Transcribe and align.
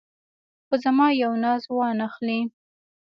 خو 0.65 0.73
زما 0.83 1.07
یو 1.23 1.31
ناز 1.43 1.63
وانه 1.75 2.07
خلې. 2.13 2.39